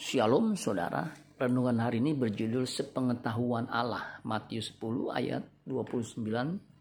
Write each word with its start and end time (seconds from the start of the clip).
Shalom 0.00 0.56
saudara, 0.56 1.12
renungan 1.36 1.76
hari 1.76 2.00
ini 2.00 2.16
berjudul 2.16 2.64
Sepengetahuan 2.64 3.68
Allah, 3.68 4.16
Matius 4.24 4.72
10 4.80 5.12
ayat 5.12 5.44
29 5.68 6.24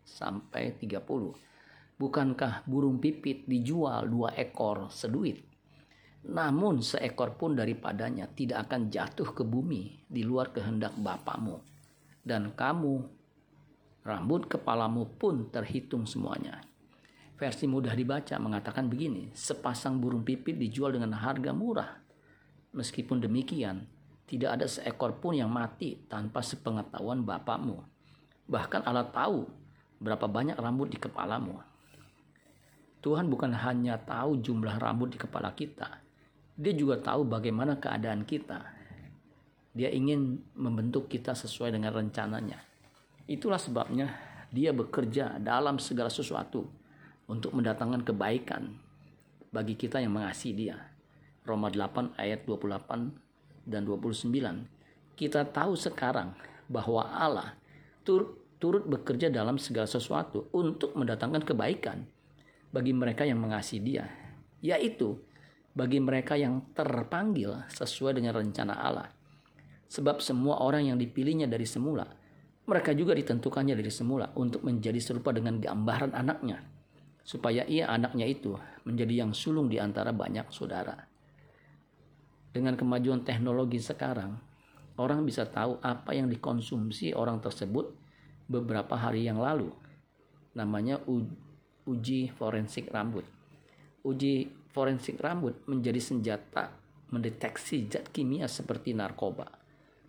sampai 0.07 0.79
30. 0.79 1.99
Bukankah 1.99 2.63
burung 2.63 3.03
pipit 3.03 3.43
dijual 3.43 4.07
dua 4.07 4.31
ekor 4.39 4.87
seduit? 4.87 5.43
Namun 6.31 6.79
seekor 6.79 7.35
pun 7.35 7.59
daripadanya 7.59 8.31
tidak 8.31 8.71
akan 8.71 8.87
jatuh 8.87 9.35
ke 9.35 9.43
bumi 9.43 10.07
di 10.07 10.23
luar 10.23 10.55
kehendak 10.55 10.95
Bapamu. 10.95 11.59
Dan 12.23 12.55
kamu, 12.55 13.03
rambut 14.07 14.47
kepalamu 14.47 15.19
pun 15.19 15.51
terhitung 15.51 16.07
semuanya. 16.07 16.63
Versi 17.35 17.67
mudah 17.67 17.91
dibaca 17.91 18.39
mengatakan 18.39 18.87
begini, 18.87 19.27
sepasang 19.35 19.99
burung 19.99 20.23
pipit 20.23 20.55
dijual 20.55 20.95
dengan 20.95 21.19
harga 21.19 21.51
murah 21.51 22.07
Meskipun 22.69 23.17
demikian, 23.17 23.89
tidak 24.29 24.61
ada 24.61 24.69
seekor 24.69 25.17
pun 25.17 25.33
yang 25.33 25.49
mati 25.49 25.97
tanpa 26.05 26.45
sepengetahuan 26.45 27.25
Bapakmu. 27.25 27.81
Bahkan 28.45 28.85
Allah 28.85 29.09
tahu 29.09 29.49
berapa 29.97 30.29
banyak 30.29 30.53
rambut 30.53 30.93
di 30.93 31.01
kepalamu. 31.01 31.57
Tuhan 32.99 33.25
bukan 33.31 33.55
hanya 33.55 33.97
tahu 33.97 34.37
jumlah 34.43 34.77
rambut 34.77 35.15
di 35.15 35.17
kepala 35.17 35.55
kita, 35.55 36.03
Dia 36.59 36.75
juga 36.75 36.99
tahu 36.99 37.23
bagaimana 37.23 37.79
keadaan 37.79 38.27
kita. 38.27 38.59
Dia 39.71 39.87
ingin 39.95 40.43
membentuk 40.59 41.07
kita 41.07 41.31
sesuai 41.31 41.71
dengan 41.71 41.95
rencananya. 41.95 42.59
Itulah 43.25 43.57
sebabnya 43.57 44.11
Dia 44.51 44.75
bekerja 44.75 45.39
dalam 45.39 45.79
segala 45.79 46.11
sesuatu 46.11 46.67
untuk 47.31 47.55
mendatangkan 47.55 48.03
kebaikan 48.03 48.75
bagi 49.49 49.79
kita 49.79 50.03
yang 50.03 50.19
mengasihi 50.19 50.53
Dia. 50.53 50.98
Roma 51.49 51.73
8 51.73 52.13
ayat 52.21 52.45
28 52.45 53.65
dan 53.65 53.81
29. 53.81 54.29
Kita 55.17 55.49
tahu 55.49 55.73
sekarang 55.73 56.37
bahwa 56.69 57.09
Allah 57.09 57.57
tur 58.05 58.37
turut 58.61 58.85
bekerja 58.85 59.33
dalam 59.33 59.57
segala 59.57 59.89
sesuatu 59.89 60.51
untuk 60.53 60.93
mendatangkan 60.93 61.41
kebaikan 61.41 62.05
bagi 62.69 62.93
mereka 62.93 63.25
yang 63.25 63.41
mengasihi 63.41 63.81
Dia, 63.81 64.05
yaitu 64.61 65.17
bagi 65.73 65.97
mereka 65.97 66.37
yang 66.37 66.69
terpanggil 66.77 67.65
sesuai 67.71 68.21
dengan 68.21 68.37
rencana 68.37 68.77
Allah. 68.77 69.09
Sebab 69.89 70.21
semua 70.21 70.61
orang 70.61 70.93
yang 70.93 70.97
dipilihnya 71.01 71.49
dari 71.49 71.65
semula, 71.65 72.05
mereka 72.69 72.93
juga 72.93 73.17
ditentukannya 73.17 73.73
dari 73.73 73.89
semula 73.89 74.29
untuk 74.37 74.61
menjadi 74.61 75.01
serupa 75.01 75.33
dengan 75.33 75.57
gambaran 75.57 76.13
anaknya, 76.13 76.61
supaya 77.25 77.65
ia 77.65 77.89
anaknya 77.89 78.29
itu 78.29 78.53
menjadi 78.85 79.25
yang 79.25 79.31
sulung 79.33 79.65
di 79.65 79.81
antara 79.81 80.13
banyak 80.13 80.45
saudara 80.53 81.08
dengan 82.49 82.73
kemajuan 82.73 83.21
teknologi 83.21 83.77
sekarang, 83.77 84.37
orang 84.97 85.21
bisa 85.23 85.45
tahu 85.45 85.77
apa 85.85 86.17
yang 86.17 86.27
dikonsumsi 86.27 87.13
orang 87.13 87.37
tersebut 87.37 87.93
beberapa 88.49 88.97
hari 88.97 89.29
yang 89.29 89.37
lalu. 89.37 89.69
Namanya 90.57 90.97
uji 91.85 92.33
forensik 92.33 92.89
rambut. 92.89 93.23
Uji 94.01 94.49
forensik 94.73 95.21
rambut 95.21 95.61
menjadi 95.69 96.01
senjata 96.01 96.73
mendeteksi 97.09 97.89
zat 97.89 98.09
kimia 98.09 98.45
seperti 98.49 98.93
narkoba. 98.93 99.49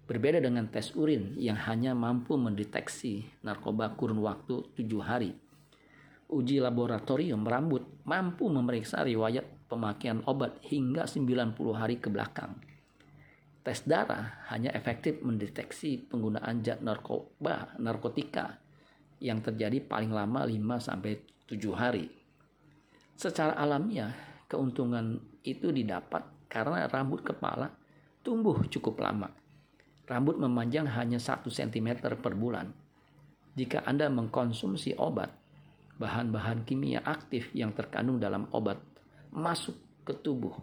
Berbeda 0.08 0.42
dengan 0.42 0.66
tes 0.66 0.96
urin 0.98 1.38
yang 1.38 1.56
hanya 1.70 1.94
mampu 1.94 2.34
mendeteksi 2.34 3.24
narkoba 3.46 3.94
kurun 3.94 4.18
waktu 4.24 4.64
tujuh 4.74 5.00
hari. 5.05 5.33
Uji 6.31 6.62
laboratorium 6.62 7.42
rambut 7.42 8.06
mampu 8.06 8.47
memeriksa 8.47 9.03
riwayat 9.03 9.67
pemakaian 9.67 10.23
obat 10.31 10.62
hingga 10.62 11.03
90 11.03 11.59
hari 11.75 11.98
ke 11.98 12.06
belakang. 12.06 12.55
Tes 13.67 13.83
darah 13.83 14.47
hanya 14.47 14.70
efektif 14.70 15.19
mendeteksi 15.27 16.06
penggunaan 16.06 16.62
zat 16.62 16.86
narkoba, 16.86 17.75
narkotika 17.83 18.62
yang 19.19 19.42
terjadi 19.42 19.83
paling 19.83 20.14
lama 20.14 20.46
5 20.46 20.55
sampai 20.79 21.19
7 21.51 21.74
hari. 21.74 22.07
Secara 23.19 23.58
alamiah, 23.58 24.14
keuntungan 24.46 25.19
itu 25.42 25.74
didapat 25.74 26.46
karena 26.46 26.86
rambut 26.86 27.27
kepala 27.27 27.74
tumbuh 28.23 28.64
cukup 28.70 29.02
lama. 29.02 29.35
Rambut 30.07 30.39
memanjang 30.39 30.86
hanya 30.95 31.19
1 31.19 31.42
cm 31.51 32.07
per 32.23 32.35
bulan. 32.39 32.70
Jika 33.58 33.83
Anda 33.83 34.07
mengkonsumsi 34.07 34.95
obat, 34.95 35.39
bahan-bahan 36.00 36.64
kimia 36.64 37.05
aktif 37.05 37.52
yang 37.52 37.77
terkandung 37.77 38.16
dalam 38.16 38.48
obat 38.56 38.80
masuk 39.36 39.77
ke 40.08 40.16
tubuh. 40.16 40.56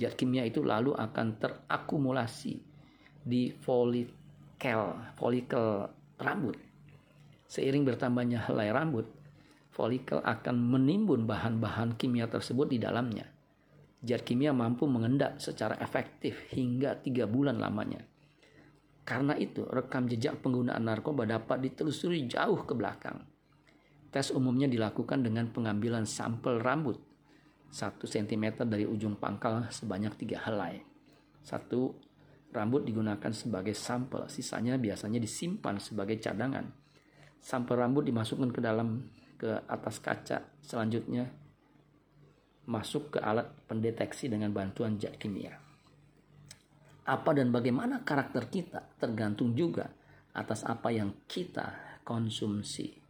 Zat 0.00 0.16
kimia 0.16 0.48
itu 0.48 0.64
lalu 0.64 0.96
akan 0.96 1.36
terakumulasi 1.36 2.56
di 3.22 3.52
folikel, 3.52 4.96
folikel 5.20 5.92
rambut. 6.16 6.56
Seiring 7.46 7.84
bertambahnya 7.84 8.40
helai 8.48 8.72
rambut, 8.72 9.04
folikel 9.68 10.24
akan 10.24 10.56
menimbun 10.56 11.28
bahan-bahan 11.28 12.00
kimia 12.00 12.24
tersebut 12.32 12.72
di 12.72 12.80
dalamnya. 12.80 13.28
Zat 14.02 14.24
kimia 14.24 14.56
mampu 14.56 14.88
mengendap 14.88 15.38
secara 15.38 15.76
efektif 15.78 16.48
hingga 16.50 16.98
tiga 16.98 17.28
bulan 17.28 17.60
lamanya. 17.60 18.00
Karena 19.04 19.36
itu, 19.36 19.68
rekam 19.68 20.08
jejak 20.08 20.40
penggunaan 20.40 20.82
narkoba 20.82 21.28
dapat 21.28 21.60
ditelusuri 21.62 22.26
jauh 22.26 22.64
ke 22.64 22.72
belakang. 22.74 23.22
Tes 24.12 24.28
umumnya 24.28 24.68
dilakukan 24.68 25.24
dengan 25.24 25.48
pengambilan 25.48 26.04
sampel 26.04 26.60
rambut 26.60 27.00
1 27.72 27.96
cm 27.96 28.68
dari 28.68 28.84
ujung 28.84 29.16
pangkal 29.16 29.64
sebanyak 29.72 30.12
tiga 30.20 30.44
helai. 30.44 30.84
Satu 31.40 31.96
rambut 32.52 32.84
digunakan 32.84 33.32
sebagai 33.32 33.72
sampel, 33.72 34.28
sisanya 34.28 34.76
biasanya 34.76 35.16
disimpan 35.16 35.80
sebagai 35.80 36.20
cadangan. 36.20 36.68
Sampel 37.40 37.80
rambut 37.80 38.04
dimasukkan 38.04 38.52
ke 38.52 38.60
dalam 38.60 39.08
ke 39.40 39.48
atas 39.66 39.98
kaca, 39.98 40.44
selanjutnya 40.60 41.26
masuk 42.68 43.16
ke 43.16 43.18
alat 43.18 43.50
pendeteksi 43.66 44.30
dengan 44.30 44.54
bantuan 44.54 44.94
zat 45.00 45.18
kimia. 45.18 45.56
Apa 47.02 47.34
dan 47.34 47.50
bagaimana 47.50 48.06
karakter 48.06 48.46
kita 48.46 48.94
tergantung 49.02 49.58
juga 49.58 49.90
atas 50.30 50.62
apa 50.62 50.94
yang 50.94 51.10
kita 51.26 51.98
konsumsi. 52.06 53.01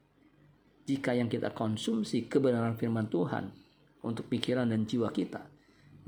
Jika 0.82 1.14
yang 1.14 1.30
kita 1.30 1.54
konsumsi 1.54 2.26
kebenaran 2.26 2.74
firman 2.74 3.06
Tuhan, 3.06 3.62
untuk 4.02 4.26
pikiran 4.26 4.66
dan 4.66 4.82
jiwa 4.82 5.14
kita, 5.14 5.42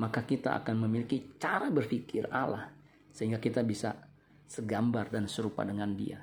maka 0.02 0.26
kita 0.26 0.58
akan 0.62 0.86
memiliki 0.86 1.38
cara 1.38 1.70
berpikir 1.70 2.26
Allah 2.34 2.74
sehingga 3.14 3.38
kita 3.38 3.62
bisa 3.62 3.94
segambar 4.50 5.14
dan 5.14 5.30
serupa 5.30 5.62
dengan 5.62 5.94
Dia. 5.94 6.18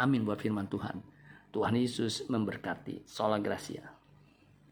Amin 0.00 0.24
buat 0.24 0.40
firman 0.40 0.66
Tuhan. 0.72 1.04
Tuhan 1.52 1.74
Yesus 1.76 2.28
memberkati. 2.28 3.04
Sola 3.04 3.36
Gracia. 3.40 3.97